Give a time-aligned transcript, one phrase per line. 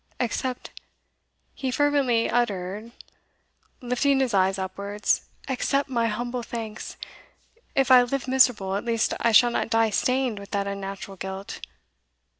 [0.19, 0.71] Accept,"
[1.53, 2.91] he fervently uttered,
[3.81, 6.97] lifting his eyes upwards, "accept my humble thanks!
[7.75, 11.59] If I live miserable, at least I shall not die stained with that unnatural guilt!